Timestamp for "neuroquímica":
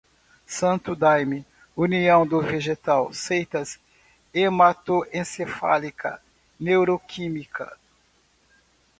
6.59-7.71